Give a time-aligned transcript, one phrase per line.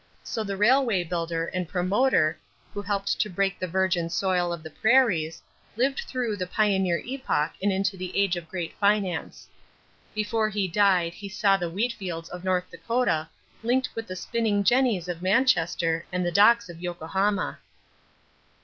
[0.23, 2.35] So the railway builder and promoter,
[2.73, 5.43] who helped to break the virgin soil of the prairies,
[5.75, 9.47] lived through the pioneer epoch and into the age of great finance.
[10.15, 13.29] Before he died he saw the wheat fields of North Dakota
[13.61, 17.59] linked with the spinning jennies of Manchester and the docks of Yokohama.